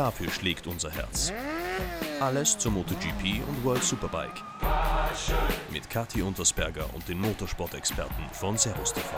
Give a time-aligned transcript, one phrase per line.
[0.00, 1.30] Dafür schlägt unser Herz.
[2.20, 4.42] Alles zur MotoGP und World Superbike.
[5.70, 9.10] Mit Kathi Untersberger und den Motorsport-Experten von Servus TV.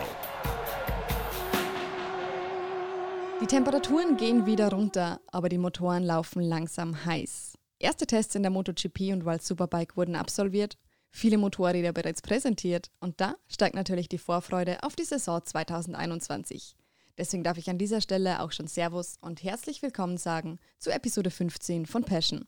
[3.39, 7.57] Die Temperaturen gehen wieder runter, aber die Motoren laufen langsam heiß.
[7.79, 10.77] Erste Tests in der MotoGP und World Superbike wurden absolviert,
[11.11, 16.75] viele Motorräder bereits präsentiert und da steigt natürlich die Vorfreude auf die Saison 2021.
[17.17, 21.29] Deswegen darf ich an dieser Stelle auch schon Servus und herzlich willkommen sagen zu Episode
[21.29, 22.47] 15 von Passion.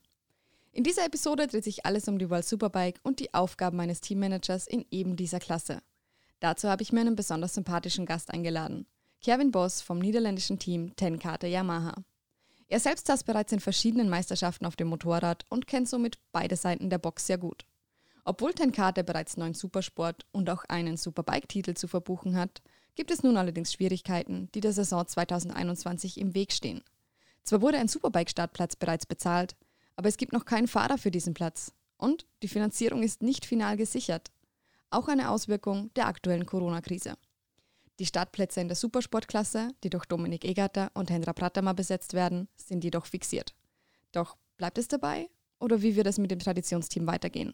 [0.72, 4.66] In dieser Episode dreht sich alles um die World Superbike und die Aufgaben meines Teammanagers
[4.66, 5.84] in eben dieser Klasse.
[6.40, 8.88] Dazu habe ich mir einen besonders sympathischen Gast eingeladen.
[9.22, 12.04] Kevin Boss vom niederländischen Team Tenkate Yamaha.
[12.68, 16.90] Er selbst saß bereits in verschiedenen Meisterschaften auf dem Motorrad und kennt somit beide Seiten
[16.90, 17.66] der Box sehr gut.
[18.24, 22.64] Obwohl Tenkate bereits neun Supersport und auch einen Superbike-Titel zu verbuchen hat,
[22.96, 26.82] gibt es nun allerdings Schwierigkeiten, die der Saison 2021 im Weg stehen.
[27.44, 29.56] Zwar wurde ein Superbike-Startplatz bereits bezahlt,
[29.96, 33.78] aber es gibt noch keinen Fahrer für diesen Platz und die Finanzierung ist nicht final
[33.78, 34.32] gesichert.
[34.90, 37.16] Auch eine Auswirkung der aktuellen Corona-Krise.
[38.00, 42.84] Die Startplätze in der Supersportklasse, die durch Dominik Egerter und Hendra Pratama besetzt werden, sind
[42.84, 43.56] jedoch fixiert.
[44.12, 47.54] Doch bleibt es dabei oder wie wird es mit dem Traditionsteam weitergehen?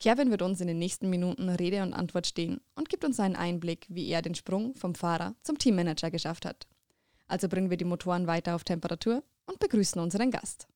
[0.00, 3.36] Kevin wird uns in den nächsten Minuten Rede und Antwort stehen und gibt uns einen
[3.36, 6.66] Einblick, wie er den Sprung vom Fahrer zum Teammanager geschafft hat.
[7.26, 10.66] Also bringen wir die Motoren weiter auf Temperatur und begrüßen unseren Gast.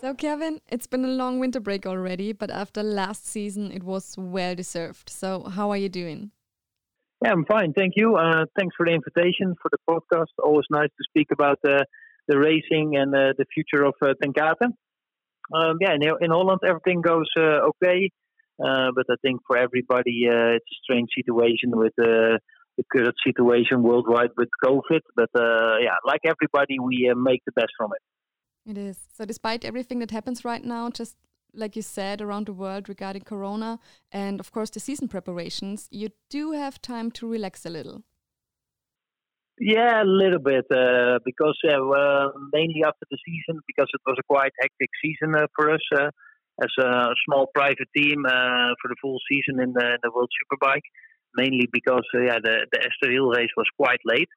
[0.00, 4.18] So, Kevin, it's been a long winter break already, but after last season, it was
[4.18, 5.08] well deserved.
[5.08, 6.30] So, how are you doing?
[7.22, 7.72] Yeah, I'm fine.
[7.72, 8.16] Thank you.
[8.16, 10.32] Uh, thanks for the invitation for the podcast.
[10.42, 11.84] Always nice to speak about uh,
[12.28, 14.72] the racing and uh, the future of uh, Tenkate.
[15.52, 18.10] Um, yeah, in, in, Holland, everything goes uh, okay.
[18.62, 22.38] Uh, but I think for everybody, uh, it's a strange situation with the
[22.92, 25.00] current situation worldwide with COVID.
[25.16, 28.02] But yeah, like everybody, we make the best from it.
[28.70, 28.98] It is.
[29.12, 31.16] So, despite everything that happens right now, just
[31.54, 33.78] like you said, around the world regarding Corona
[34.12, 38.02] and, of course, the season preparations, you do have time to relax a little.
[39.58, 44.26] Yeah, a little bit, uh, because uh, mainly after the season, because it was a
[44.28, 46.10] quite hectic season uh, for us uh,
[46.62, 50.30] as a small private team uh, for the full season in the, in the World
[50.42, 50.86] Superbike.
[51.36, 54.28] Mainly because uh, yeah, the the Estoril race was quite late.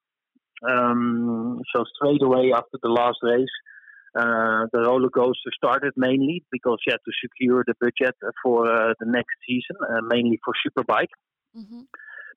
[0.67, 3.75] Um, so straight away after the last race, uh,
[4.13, 9.05] the roller coaster started mainly because you had to secure the budget for uh, the
[9.05, 11.13] next season, uh, mainly for Superbike.
[11.55, 11.81] Mm-hmm.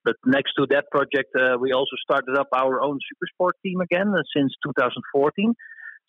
[0.05, 4.09] But next to that project, uh, we also started up our own Supersport team again
[4.09, 5.55] uh, since 2014.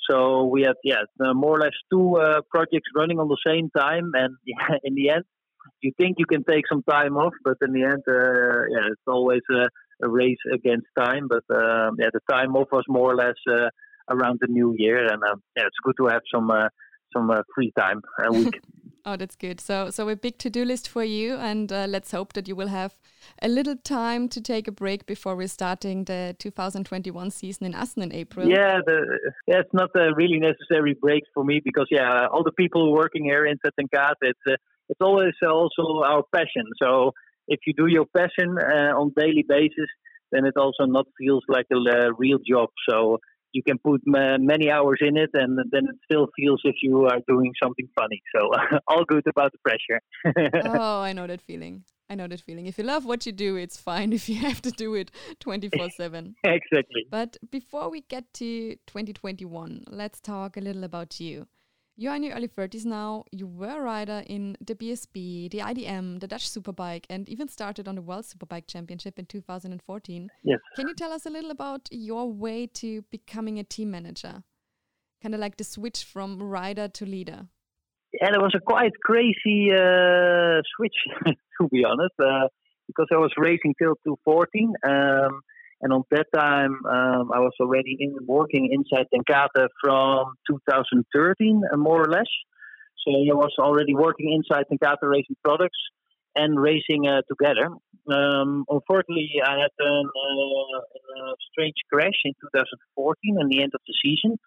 [0.09, 2.17] So we had, yeah, more or less two
[2.49, 5.23] projects running on the same time, and yeah, in the end,
[5.81, 9.41] you think you can take some time off, but in the end, yeah, it's always
[9.51, 9.67] a,
[10.03, 11.28] a race against time.
[11.29, 13.35] But um, yeah, the time off was more or less
[14.11, 16.67] around the new year, and uh, yeah, it's good to have some uh,
[17.13, 18.61] some uh, free time a week.
[19.05, 19.59] oh, that's good.
[19.59, 22.67] So, so a big to-do list for you, and uh, let's hope that you will
[22.67, 22.95] have
[23.41, 28.03] a little time to take a break before we're starting the 2021 season in Assen
[28.03, 28.47] in April.
[28.47, 32.51] Yeah, the, yeah, it's not a really necessary break for me because yeah, all the
[32.51, 34.55] people working here in Tenkate, it's uh,
[34.89, 36.66] it's always also our passion.
[36.81, 37.11] So
[37.47, 39.89] if you do your passion uh, on daily basis,
[40.31, 42.69] then it also not feels like a real job.
[42.89, 43.19] So
[43.53, 47.19] you can put many hours in it, and then it still feels if you are
[47.28, 48.22] doing something funny.
[48.35, 48.51] So
[48.88, 50.01] all good about the pressure.
[50.78, 51.84] oh, I know that feeling.
[52.09, 52.66] I know that feeling.
[52.66, 55.91] If you love what you do, it's fine if you have to do it 24
[55.91, 56.35] 7.
[56.44, 57.07] Exactly.
[57.09, 61.47] But before we get to 2021, let's talk a little about you.
[62.01, 63.25] You're in your early 30s now.
[63.31, 67.88] You were a rider in the BSB, the IDM, the Dutch Superbike, and even started
[67.88, 70.28] on the World Superbike Championship in 2014.
[70.43, 70.58] Yes.
[70.75, 74.41] Can you tell us a little about your way to becoming a team manager?
[75.22, 77.46] Kind of like the switch from rider to leader.
[78.14, 80.96] Yeah, it was a quite crazy uh, switch,
[81.61, 82.47] to be honest, uh,
[82.87, 83.93] because I was racing till
[84.25, 84.73] 2014.
[84.87, 85.41] Um,
[85.81, 91.78] and on that time, um, I was already in working inside Tenkate from 2013, uh,
[91.78, 92.29] more or less.
[93.03, 95.79] So I was already working inside Tenkate Racing Products
[96.35, 97.67] and racing uh, together.
[98.11, 103.81] Um, unfortunately, I had an, uh, a strange crash in 2014 in the end of
[103.87, 104.37] the season,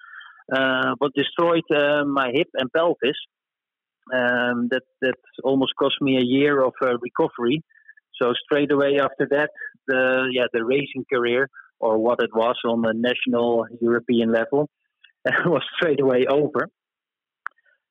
[0.53, 3.19] uh, what destroyed uh, my hip and pelvis.
[4.13, 7.63] Um, that that almost cost me a year of uh, recovery.
[8.21, 9.51] So straight away after that,
[9.87, 11.49] the yeah the racing career
[11.81, 14.69] or what it was on the national European level
[15.47, 16.69] was straight away over.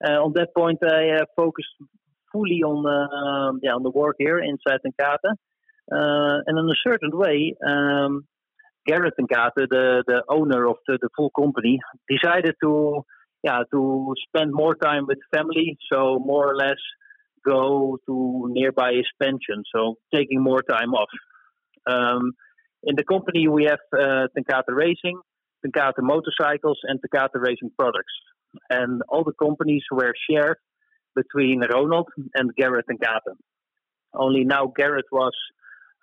[0.06, 1.70] Uh, on that point, I uh, focused
[2.32, 5.34] fully on uh, yeah on the work here inside Tenkate.
[5.92, 8.26] Uh, and in a certain way, um,
[8.90, 11.80] Gerrit Tenkate, the, the owner of the, the full company,
[12.10, 13.06] decided to
[13.44, 15.78] yeah to spend more time with family.
[15.92, 16.82] So more or less
[17.46, 19.64] go to nearby his pension.
[19.74, 21.10] So taking more time off.
[21.90, 22.34] Um,
[22.84, 25.20] in the company, we have uh, Tenkate Racing,
[25.66, 28.14] Tenkate Motorcycles, and Tenkate Racing Products.
[28.70, 30.58] And all the companies were shared
[31.16, 33.36] between Ronald and Gerrit Tenkate.
[34.14, 35.34] Only now Gerrit was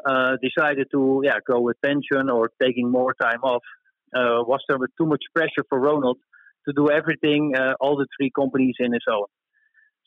[0.04, 3.62] uh, decided to yeah go with pension or taking more time off.
[4.14, 6.18] Uh, was there with too much pressure for Ronald
[6.66, 9.26] to do everything, uh, all the three companies in his own?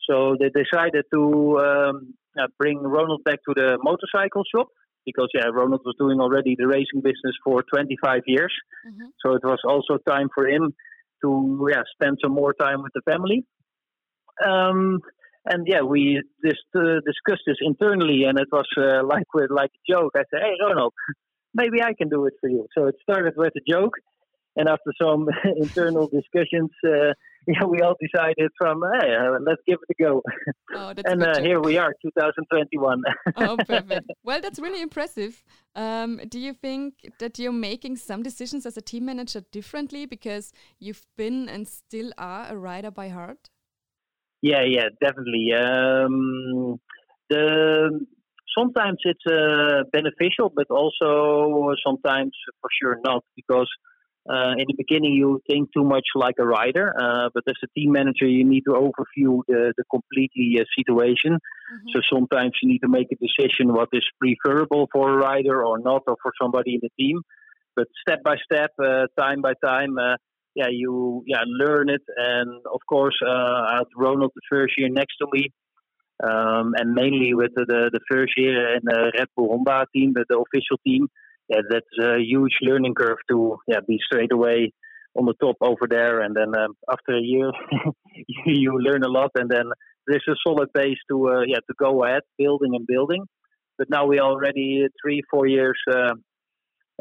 [0.08, 4.68] So they decided to um, uh, bring Ronald back to the motorcycle shop
[5.06, 8.52] because yeah, Ronald was doing already the racing business for 25 years.
[8.86, 9.06] Mm-hmm.
[9.24, 10.74] So it was also time for him
[11.22, 13.44] to yeah spend some more time with the family.
[14.44, 15.00] Um,
[15.46, 19.70] and yeah, we just uh, discussed this internally, and it was uh, like with like
[19.70, 20.12] a joke.
[20.16, 20.94] I said, "Hey, Ronald,
[21.52, 23.92] maybe I can do it for you." So it started with a joke,
[24.56, 27.12] and after some internal discussions, uh,
[27.48, 30.22] yeah, we all decided from, hey, uh, let's give it a go.
[30.74, 33.02] Oh, and uh, here we are, 2021.
[33.36, 34.10] oh, perfect.
[34.22, 35.42] Well, that's really impressive.
[35.74, 40.52] Um, do you think that you're making some decisions as a team manager differently because
[40.78, 43.50] you've been and still are a rider by heart?
[44.40, 45.52] Yeah, yeah, definitely.
[45.54, 46.80] Um,
[47.30, 48.06] the
[48.56, 53.68] sometimes it's uh, beneficial, but also sometimes for sure not because
[54.28, 57.66] uh, in the beginning, you think too much like a rider, uh, but as a
[57.78, 61.32] team manager, you need to overview the, the completely uh, situation.
[61.34, 61.88] Mm-hmm.
[61.92, 65.78] So sometimes you need to make a decision what is preferable for a rider or
[65.78, 67.20] not, or for somebody in the team.
[67.76, 70.16] But step by step, uh, time by time, uh,
[70.54, 72.02] yeah, you yeah learn it.
[72.16, 75.50] And of course, uh, I had Ronald the first year next to me,
[76.22, 80.12] um, and mainly with the, the, the first year in the Red Bull Honda team,
[80.14, 81.08] the, the official team
[81.48, 84.72] yeah, that's a huge learning curve to yeah be straight away
[85.16, 87.50] on the top over there, and then um, after a year
[88.46, 89.66] you learn a lot, and then
[90.06, 93.24] there's a solid base to uh, yeah to go ahead building and building.
[93.76, 96.14] But now we are already three four years uh,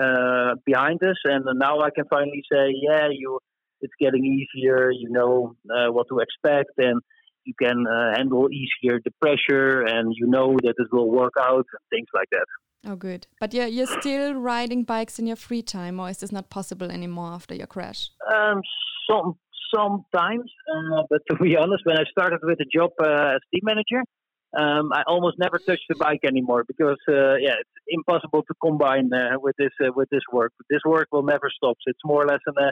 [0.02, 3.40] uh, behind us, and now I can finally say yeah you
[3.82, 4.92] it's getting easier.
[4.92, 7.02] You know uh, what to expect, and
[7.46, 11.66] you can uh, handle easier the pressure, and you know that it will work out
[11.72, 12.46] and things like that.
[12.86, 13.28] Oh, good.
[13.40, 16.92] But yeah, you're still riding bikes in your free time, or is this not possible
[16.92, 18.10] anymore after your crash?
[18.34, 18.62] Um,
[19.10, 19.38] some
[19.74, 23.62] sometimes, uh, but to be honest, when I started with the job uh, as team
[23.64, 24.04] manager,
[24.58, 29.12] um, I almost never touched the bike anymore because uh, yeah, it's impossible to combine
[29.14, 30.52] uh, with this uh, with this work.
[30.70, 31.78] This work will never stop.
[31.82, 32.72] So it's more or less a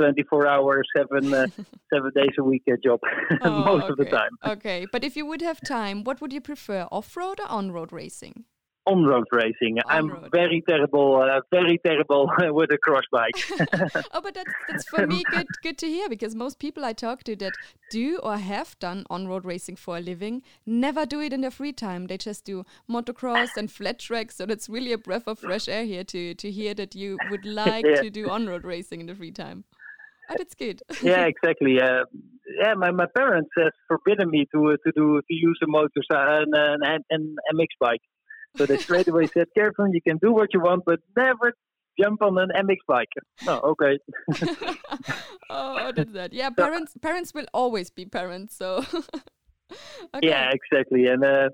[0.00, 1.46] 24 hours, seven uh,
[1.94, 3.00] seven days a week job
[3.42, 3.92] oh, most okay.
[3.92, 4.30] of the time.
[4.44, 7.70] Okay, but if you would have time, what would you prefer, off road or on
[7.72, 8.44] road racing?
[8.86, 9.78] On road racing.
[9.78, 10.28] On I'm road.
[10.32, 13.32] very terrible, uh, very terrible with a cross bike.
[14.12, 17.22] oh, but that's that's for me good good to hear because most people I talk
[17.24, 17.52] to that
[17.90, 21.50] do or have done on road racing for a living never do it in their
[21.50, 22.06] free time.
[22.06, 24.36] They just do motocross and flat tracks.
[24.36, 27.44] So that's really a breath of fresh air here to to hear that you would
[27.62, 28.02] like yeah.
[28.02, 29.64] to do on road racing in the free time.
[30.28, 30.82] But it's good.
[31.02, 31.80] yeah, exactly.
[31.80, 32.04] Uh,
[32.60, 36.44] yeah, my, my parents have forbidden me to uh, to do to use a motorcycle
[36.44, 38.00] and an, an MX bike.
[38.56, 41.54] So they straight away said, "Careful, you can do what you want, but never
[42.00, 43.08] jump on an MX bike."
[43.46, 43.98] No, okay.
[45.50, 46.32] oh, that's that.
[46.32, 48.56] Yeah, parents parents will always be parents.
[48.56, 48.84] So.
[50.14, 50.28] okay.
[50.28, 51.48] Yeah, exactly, and uh,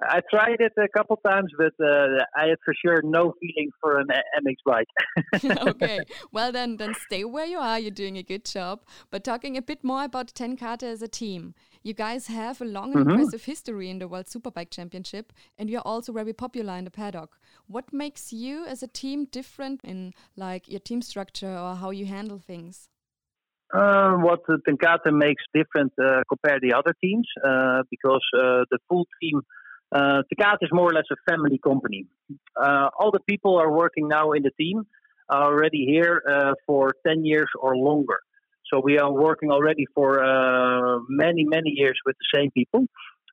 [0.00, 3.98] I tried it a couple times, but uh, I had for sure no feeling for
[3.98, 4.06] an
[4.40, 5.66] MX bike.
[5.68, 6.00] okay,
[6.30, 7.78] well then, then stay where you are.
[7.80, 8.84] You're doing a good job.
[9.10, 12.94] But talking a bit more about Tenkate as a team, you guys have a long
[12.94, 13.10] and mm -hmm.
[13.10, 17.30] impressive history in the World Superbike Championship, and you're also very popular in the paddock.
[17.66, 22.06] What makes you as a team different in like your team structure or how you
[22.06, 22.90] handle things?
[23.80, 28.78] Uh, what Tenkate makes different uh, compared to the other teams, uh, because uh, the
[28.88, 29.36] full team
[29.92, 32.06] uh, Tenkate is more or less a family company.
[32.56, 34.86] Uh, all the people are working now in the team
[35.28, 38.20] are already here uh, for 10 years or longer.
[38.72, 42.86] So we are working already for uh, many, many years with the same people.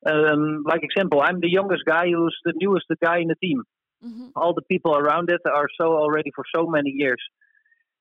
[0.06, 3.64] Um, like example, I'm the youngest guy who's the newest guy in the team.
[4.06, 4.28] Mm-hmm.
[4.36, 7.22] All the people around it are so already for so many years,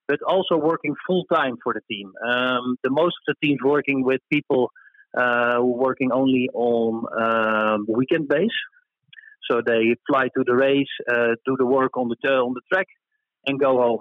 [0.06, 2.12] but also working full time for the team.
[2.28, 4.70] Um, the most of the teams working with people
[5.16, 8.58] uh, working only on um, weekend base.
[9.50, 12.86] So they fly to the race, uh, do the work on the on the track,
[13.46, 14.00] and go home.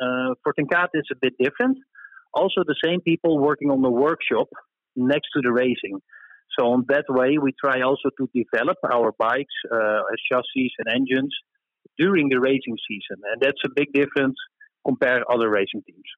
[0.00, 1.78] Uh, for Tenkate, it's a bit different.
[2.34, 4.48] Also, the same people working on the workshop
[4.96, 6.00] next to the racing.
[6.58, 11.34] So on that way, we try also to develop our bikes, uh, chassis, and engines
[11.98, 14.36] during the racing season, and that's a big difference
[14.86, 16.08] compared to other racing teams.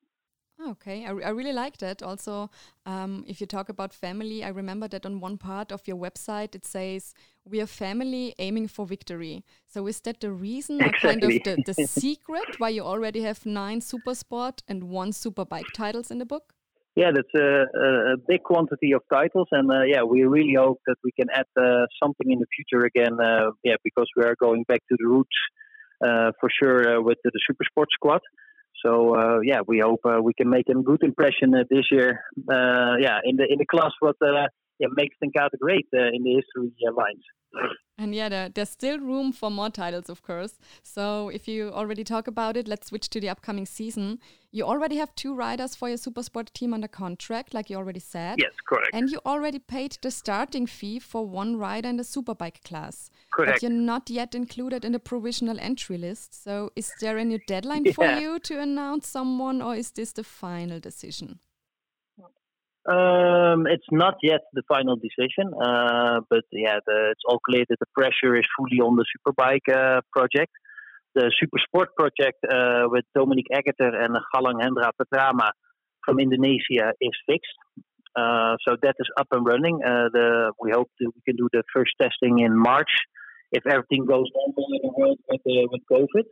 [0.69, 2.03] Okay, I, I really like that.
[2.03, 2.51] Also,
[2.85, 6.55] um, if you talk about family, I remember that on one part of your website
[6.55, 7.15] it says,
[7.49, 9.45] We are family aiming for victory.
[9.67, 11.09] So, is that the reason, exactly.
[11.09, 15.13] or kind of the, the secret why you already have nine super sport and one
[15.13, 16.53] super bike titles in the book?
[16.95, 20.97] Yeah, that's a, a big quantity of titles, and uh, yeah, we really hope that
[21.03, 23.19] we can add uh, something in the future again.
[23.19, 25.37] Uh, yeah, because we are going back to the roots
[26.05, 28.21] uh, for sure uh, with the, the Super Sport squad.
[28.85, 32.23] So uh, yeah, we hope uh, we can make a good impression uh, this year.
[32.39, 34.47] Uh, yeah, in the in the class what uh,
[34.79, 37.25] yeah makes Ten Kate great uh, in the history lines.
[37.99, 40.59] And yeah, there, there's still room for more titles, of course.
[40.83, 44.21] So if you already talk about it, let's switch to the upcoming season.
[44.53, 48.37] You already have two riders for your Supersport team under contract, like you already said.
[48.39, 48.91] Yes, correct.
[48.93, 53.11] And you already paid the starting fee for one rider in the Superbike class.
[53.33, 53.53] Correct.
[53.53, 56.43] But you're not yet included in the provisional entry list.
[56.43, 57.93] So is there a new deadline yeah.
[57.93, 61.39] for you to announce someone, or is this the final decision?
[62.89, 67.79] Um, it's not yet the final decision, uh, but yeah, the, it's all clear that
[67.79, 70.51] the pressure is fully on the Superbike uh, project.
[71.21, 75.51] The Super Sport project uh, with Dominique Egerter and Galang Hendra Petrama
[76.03, 77.59] from Indonesia is fixed.
[78.17, 79.77] Uh, so that is up and running.
[79.81, 82.93] The, we hope that we can do the first testing in March
[83.53, 86.27] if everything goes normal in the world with, with COVID.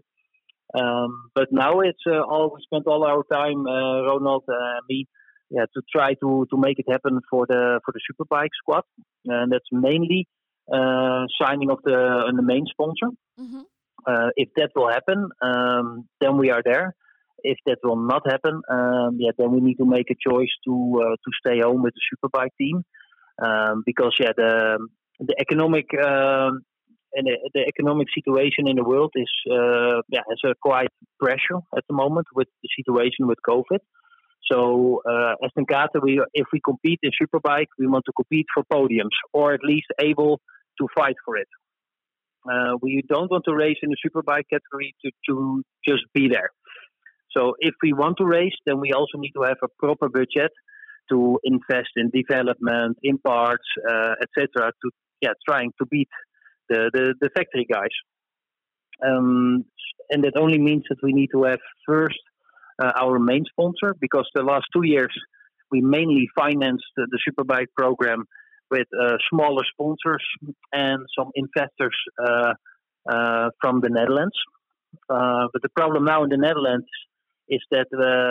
[0.80, 5.06] Um, but now it's all we spent all our time, Ronald and me,
[5.50, 8.84] yeah, to try to, to make it happen for the for the Superbike squad,
[9.26, 10.26] and that's mainly
[11.40, 13.08] signing of the the main sponsor.
[13.38, 13.64] Mm-hmm.
[14.08, 16.94] Uh, if that will happen, um, then we are there.
[17.42, 21.02] If that will not happen, um, yeah, then we need to make a choice to
[21.04, 22.84] uh, to stay home with the Superbike team,
[23.44, 24.78] um, because yeah, the
[25.20, 26.62] the economic um,
[27.14, 30.88] and the, the, economic situation in the world is uh, yeah has a quite
[31.20, 33.80] pressure at the moment with the situation with COVID.
[34.50, 38.46] So uh, as Ten Kate, we if we compete in Superbike, we want to compete
[38.54, 40.40] for podiums or at least able
[40.80, 41.48] to fight for it.
[42.50, 46.50] Uh, we don't want to race in the Superbike category to, to just be there.
[47.36, 50.52] So if we want to race, then we also need to have a proper budget
[51.10, 54.72] to invest in development, in parts, uh, etc.
[54.82, 54.90] To
[55.20, 56.08] yeah, trying to beat
[56.68, 57.94] the the, the factory guys.
[59.06, 59.64] Um,
[60.10, 62.18] and that only means that we need to have first
[62.82, 65.14] uh, our main sponsor because the last two years
[65.70, 68.24] we mainly financed the, the Superbike program
[68.70, 70.24] with uh, smaller sponsors
[70.72, 72.52] and some investors uh,
[73.08, 74.36] uh, from the Netherlands.
[75.08, 76.86] But the problem now in the Netherlands
[77.48, 77.86] is that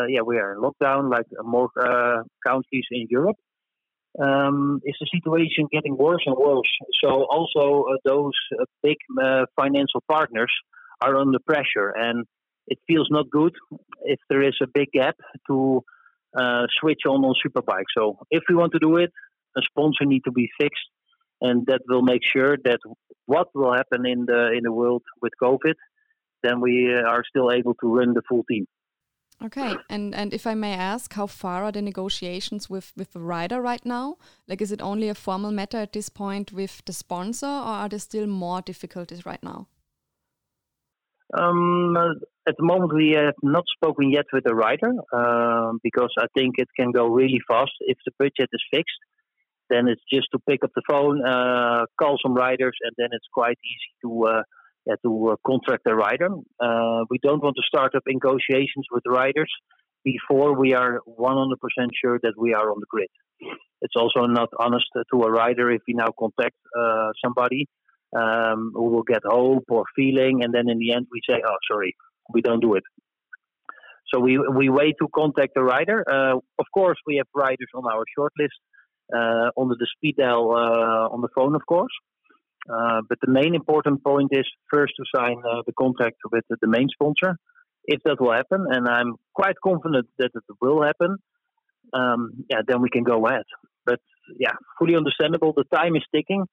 [0.10, 1.70] yeah we are in lockdown like more
[2.46, 3.38] countries in Europe.
[4.20, 6.72] Um, is the situation getting worse and worse?
[7.03, 8.34] So also those
[8.82, 8.98] big
[9.56, 10.51] financial partners
[11.01, 12.25] are under pressure and
[12.67, 13.53] it feels not good
[14.03, 15.15] if there is a big gap
[15.48, 15.84] to
[16.38, 17.89] uh, switch on on superbike.
[17.98, 19.12] So if we want to do it,
[19.57, 20.89] a sponsor need to be fixed,
[21.41, 22.79] and that will make sure that
[23.25, 25.75] what will happen in the in the world with COVID,
[26.43, 28.65] then we uh, are still able to run the full team.
[29.43, 33.19] Okay, and and if I may ask, how far are the negotiations with with the
[33.19, 34.17] rider right now?
[34.47, 37.89] Like, is it only a formal matter at this point with the sponsor, or are
[37.89, 39.67] there still more difficulties right now?
[41.37, 41.95] Um,
[42.47, 46.55] at the moment, we have not spoken yet with the rider uh, because I think
[46.57, 47.73] it can go really fast.
[47.81, 48.97] If the budget is fixed,
[49.69, 53.27] then it's just to pick up the phone, uh, call some riders, and then it's
[53.33, 54.41] quite easy to uh,
[54.86, 56.29] yeah, to uh, contract a rider.
[56.59, 59.51] Uh, we don't want to start up negotiations with riders
[60.03, 61.55] before we are 100%
[62.01, 63.09] sure that we are on the grid.
[63.81, 67.67] It's also not honest to a rider if we now contact uh, somebody
[68.15, 71.57] um, who will get hope or feeling, and then in the end we say, "Oh,
[71.69, 71.95] sorry,
[72.33, 72.83] we don't do it."
[74.12, 76.03] So we we wait to contact the rider.
[76.09, 78.57] Uh, of course, we have riders on our shortlist
[79.13, 81.91] under the speed dial uh, on the phone, of course.
[82.69, 86.89] Uh, but the main important point is first to sign the contract with the main
[86.89, 87.37] sponsor.
[87.85, 91.15] If that will happen, and I'm quite confident that it will happen,
[91.93, 93.45] um, yeah, then we can go ahead.
[93.85, 94.01] But
[94.37, 95.53] yeah, fully understandable.
[95.55, 96.43] The time is ticking.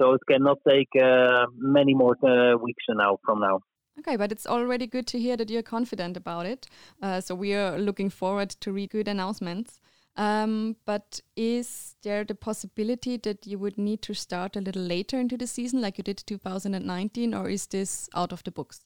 [0.00, 3.60] So it cannot take uh, many more uh, weeks now from now.
[4.00, 6.66] Okay, but it's already good to hear that you're confident about it.
[7.00, 9.80] Uh, so we are looking forward to read good announcements.
[10.16, 15.18] Um, but is there the possibility that you would need to start a little later
[15.18, 18.84] into the season, like you did 2019, or is this out of the books?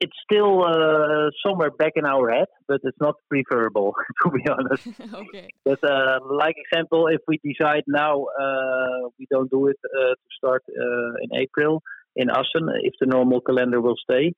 [0.00, 4.86] it's still uh, somewhere back in our head, but it's not preferable to be honest.
[5.14, 5.48] okay.
[5.64, 10.28] But uh, like example, if we decide now uh, we don't do it uh, to
[10.36, 11.82] start uh, in April
[12.16, 14.32] in Assen, if the normal calendar will stay,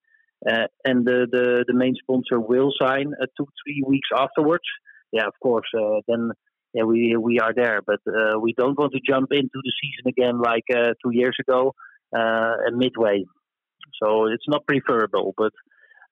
[0.50, 4.64] uh, and the, the the main sponsor will sign two three weeks afterwards,
[5.12, 5.68] yeah, of course,
[6.08, 6.30] then
[6.74, 7.80] yeah we we are there.
[7.86, 8.00] But
[8.40, 10.64] we don't want to jump into the season again like
[11.02, 11.74] two years ago,
[12.72, 13.24] midway.
[14.02, 15.52] So it's not preferable, but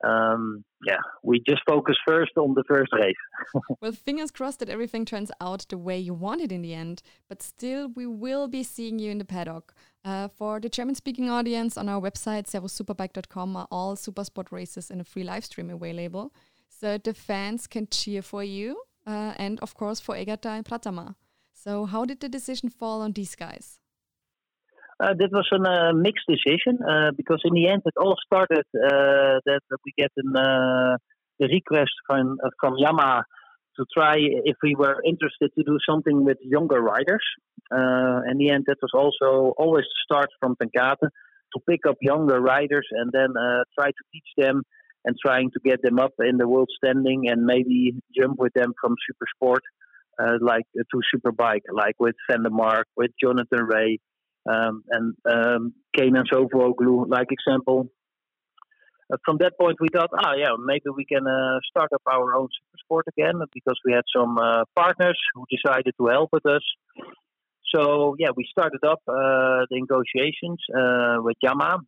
[0.02, 3.14] um, yeah, we just focus first on the first race.
[3.80, 7.02] well, fingers crossed that everything turns out the way you want it in the end.
[7.28, 9.74] But still, we will be seeing you in the paddock.
[10.04, 15.00] Uh, for the German speaking audience, on our website, servussuperbike.com, are all Supersport races in
[15.00, 16.32] a free live stream available.
[16.68, 21.14] So the fans can cheer for you uh, and, of course, for Aegerter and Pratama.
[21.52, 23.80] So, how did the decision fall on these guys?
[25.00, 28.66] Uh, that was a uh, mixed decision uh, because in the end it all started
[28.76, 30.96] uh, that we get uh,
[31.38, 33.22] the request from uh, from Yamaha
[33.76, 37.24] to try if we were interested to do something with younger riders.
[38.30, 41.08] in the end, that was also always the start from Tenkate
[41.52, 43.30] to pick up younger riders and then
[43.78, 44.62] try to teach them
[45.04, 48.72] and trying to get them up in the world standing and maybe jump with them
[48.80, 49.62] from super sport
[50.40, 53.98] like to superbike, like with Van der Mark, with Jonathan Rea.
[54.50, 57.88] Um, and um, Kenan Sofuoglu, like example.
[59.12, 62.34] Uh, from that point, we thought, ah, yeah, maybe we can uh, start up our
[62.34, 66.46] own super sport again because we had some uh, partners who decided to help with
[66.46, 66.62] us.
[67.74, 71.78] So yeah, we started up uh, the negotiations uh, with Yamaha.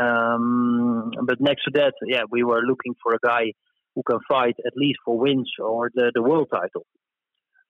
[0.00, 3.52] Um, but next to that, yeah, we were looking for a guy
[3.94, 6.86] who can fight at least for wins or the, the world title.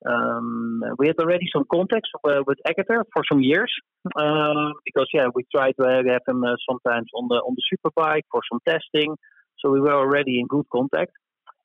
[0.06, 3.72] Um, we had already some contacts uh, with Aegerter for some years
[4.16, 8.24] uh, because yeah we tried to have him uh, sometimes on the on the superbike
[8.30, 9.16] for some testing,
[9.58, 11.12] so we were already in good contact.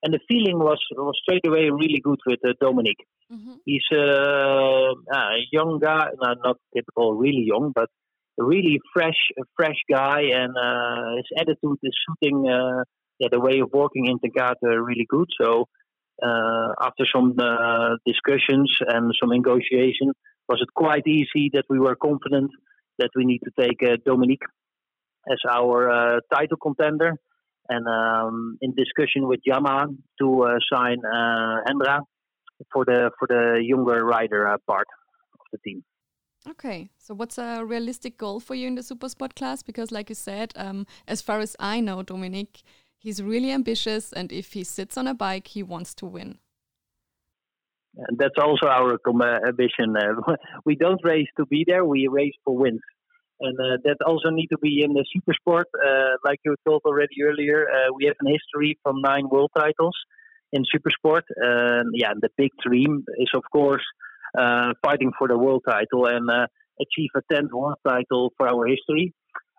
[0.04, 3.06] And the feeling was was straight away really good with uh, Dominique.
[3.30, 3.56] Mm-hmm.
[3.66, 3.98] He's uh,
[5.14, 7.90] a young guy, no, not typical, really young, but
[8.44, 9.20] really fresh,
[9.56, 12.46] fresh guy, and uh, his attitude is suiting
[13.20, 15.28] yeah, the way of working in Tenkate really good.
[15.42, 15.66] So
[16.24, 20.12] uh, after some uh, discussions and some negotiation,
[20.48, 22.52] was it quite easy that we were confident
[22.98, 24.44] that we need to take uh, Dominique
[25.32, 27.14] as our title contender.
[27.72, 32.00] And um, in discussion with Yamaha to sign Hendra
[32.74, 34.88] for the for the younger rider part
[35.34, 35.84] of the team.
[36.48, 39.62] Okay, so what's a realistic goal for you in the super sport class?
[39.62, 42.64] Because, like you said, um, as far as I know, Dominique,
[43.00, 46.38] He's really ambitious, and if he sits on a bike, he wants to win.
[47.96, 49.00] And that's also our
[49.48, 49.96] ambition.
[49.96, 52.82] Uh, we don't race to be there; we race for wins,
[53.40, 55.68] and uh, that also need to be in the super sport.
[55.74, 59.96] Uh, like you told already earlier, uh, we have a history from nine world titles
[60.52, 61.24] in super sport.
[61.94, 63.86] yeah, the big dream is of course
[64.36, 66.30] fighting for the world title and
[66.80, 69.14] achieve a tenth world title for our history.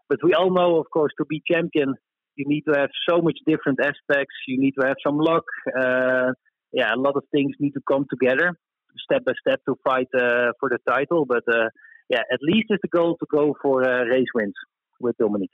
[0.09, 1.94] But we all know, of course, to be champion
[2.40, 4.35] you need to have so much different aspects.
[4.48, 5.44] You need to have some luck.
[5.68, 6.33] Uh,
[6.72, 8.56] yeah, a lot of things need to come together
[9.04, 11.24] step by step to fight uh, for the title.
[11.26, 11.68] But uh,
[12.09, 14.54] yeah, at least it's the goal to go for uh, race wins
[15.00, 15.50] with Dominique.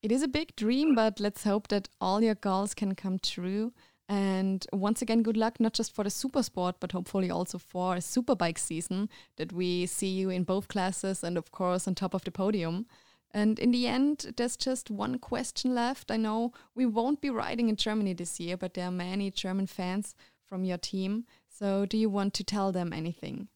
[0.00, 3.72] It is a big dream, but let's hope that all your goals can come true.
[4.08, 7.94] And once again, good luck, not just for the super sport, but hopefully also for
[7.94, 12.14] a superbike season that we see you in both classes and, of course, on top
[12.14, 12.86] of the podium.
[13.32, 16.10] And in the end, there's just one question left.
[16.10, 19.66] I know we won't be riding in Germany this year, but there are many German
[19.66, 20.14] fans
[20.48, 21.26] from your team.
[21.46, 23.48] So, do you want to tell them anything?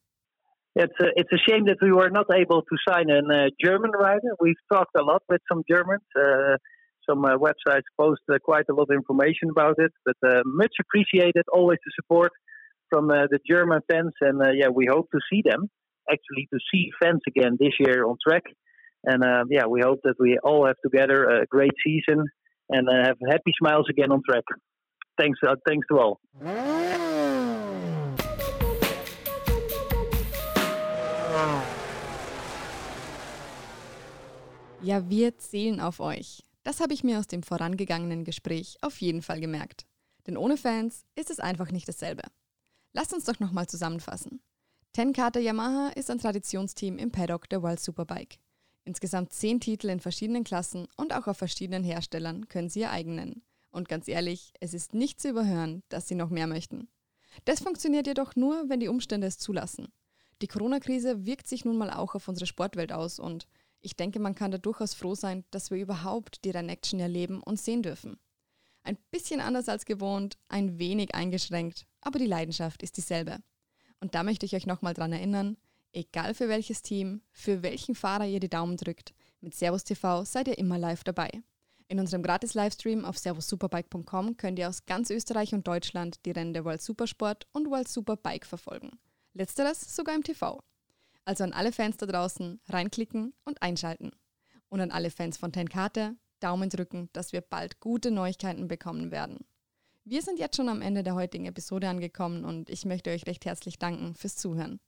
[0.75, 3.91] It's a, it's a shame that we were not able to sign a uh, German
[3.91, 4.35] rider.
[4.39, 6.01] We've talked a lot with some Germans.
[6.15, 6.57] Uh,
[7.09, 10.75] some uh, websites post uh, quite a lot of information about it, but uh, much
[10.79, 11.43] appreciated.
[11.51, 12.31] Always the support
[12.89, 15.69] from uh, the German fans, and yeah, we hope to see them.
[16.11, 18.43] Actually, to see fans again this year on track.
[19.05, 22.25] And uh, yeah, we hope that we all have together a great season
[22.69, 24.43] and uh, have happy smiles again on track.
[25.17, 26.19] Thanks, uh, thanks to all.
[34.81, 36.43] Ja, wir zählen auf euch.
[36.63, 39.85] Das habe ich mir aus dem vorangegangenen Gespräch auf jeden Fall gemerkt.
[40.25, 42.23] Denn ohne Fans ist es einfach nicht dasselbe.
[42.93, 44.41] Lasst uns doch nochmal zusammenfassen.
[44.93, 48.39] Tenkate Yamaha ist ein Traditionsteam im Paddock der World Superbike.
[48.85, 53.15] Insgesamt zehn Titel in verschiedenen Klassen und auch auf verschiedenen Herstellern können sie ihr eigen
[53.15, 53.43] nennen.
[53.71, 56.89] Und ganz ehrlich, es ist nicht zu überhören, dass sie noch mehr möchten.
[57.45, 59.87] Das funktioniert jedoch nur, wenn die Umstände es zulassen.
[60.41, 63.47] Die Corona-Krise wirkt sich nun mal auch auf unsere Sportwelt aus und
[63.85, 67.59] Ich denke, man kann da durchaus froh sein, dass wir überhaupt die Rennaction erleben und
[67.59, 68.17] sehen dürfen.
[68.81, 73.39] Ein bisschen anders als gewohnt, ein wenig eingeschränkt, aber die Leidenschaft ist dieselbe.
[73.99, 75.57] Und da möchte ich euch nochmal dran erinnern,
[75.91, 80.47] egal für welches Team, für welchen Fahrer ihr die Daumen drückt, mit Servus TV seid
[80.47, 81.29] ihr immer live dabei.
[81.89, 86.63] In unserem Gratis-Livestream auf servussuperbike.com könnt ihr aus ganz Österreich und Deutschland die Rennen der
[86.63, 88.91] World Supersport und World Superbike verfolgen.
[89.33, 90.61] Letzteres sogar im TV.
[91.25, 94.11] Also an alle Fans da draußen reinklicken und einschalten.
[94.69, 99.45] Und an alle Fans von Tenkate Daumen drücken, dass wir bald gute Neuigkeiten bekommen werden.
[100.03, 103.45] Wir sind jetzt schon am Ende der heutigen Episode angekommen und ich möchte euch recht
[103.45, 104.81] herzlich danken fürs Zuhören.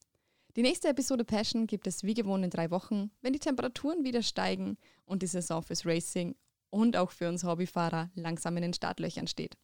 [0.58, 4.22] Die nächste Episode Passion gibt es wie gewohnt in drei Wochen, wenn die Temperaturen wieder
[4.22, 6.36] steigen und die Saison fürs Racing
[6.70, 9.56] und auch für uns Hobbyfahrer langsam in den Startlöchern steht.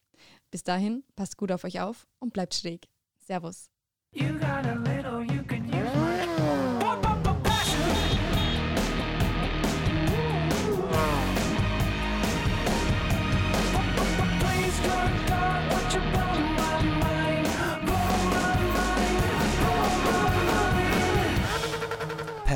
[0.50, 2.88] Bis dahin, passt gut auf euch auf und bleibt schräg.
[3.20, 3.70] Servus.